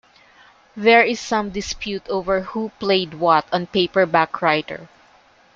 There 0.75 1.03
is 1.03 1.19
some 1.19 1.51
dispute 1.51 2.09
over 2.09 2.41
who 2.41 2.71
played 2.79 3.13
what 3.13 3.45
on 3.53 3.67
"Paperback 3.67 4.41
Writer". 4.41 4.89